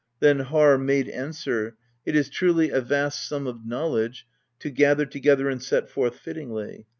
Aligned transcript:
Then 0.19 0.39
Harr 0.39 0.79
made 0.79 1.07
answer: 1.09 1.75
"It 2.07 2.15
is 2.15 2.27
truly 2.27 2.71
a 2.71 2.81
vast 2.81 3.23
sum 3.29 3.45
of 3.45 3.67
knowledge 3.67 4.25
to 4.57 4.71
gather* 4.71 5.05
together 5.05 5.47
and 5.47 5.61
set 5.61 5.91
forth 5.91 6.17
fittingly. 6.17 6.87